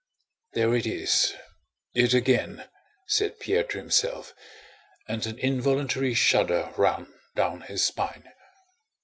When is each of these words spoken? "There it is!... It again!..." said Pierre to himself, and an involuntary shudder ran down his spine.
"There 0.53 0.73
it 0.73 0.87
is!... 0.87 1.35
It 1.93 2.11
again!..." 2.15 2.67
said 3.05 3.39
Pierre 3.39 3.65
to 3.65 3.77
himself, 3.77 4.33
and 5.07 5.23
an 5.27 5.37
involuntary 5.37 6.15
shudder 6.15 6.73
ran 6.75 7.13
down 7.35 7.61
his 7.61 7.85
spine. 7.85 8.23